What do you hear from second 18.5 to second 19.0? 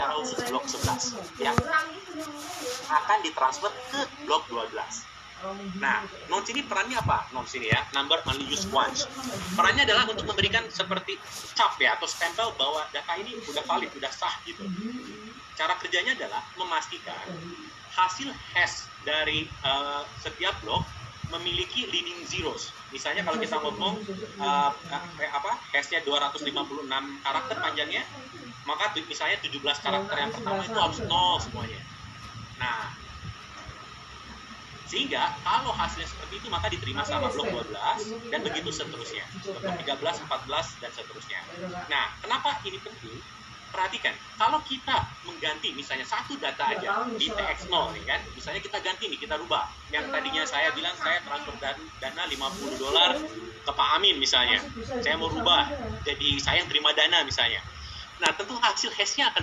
hash